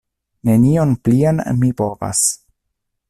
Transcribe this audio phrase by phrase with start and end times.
[0.49, 2.25] Nenion plian mi povas!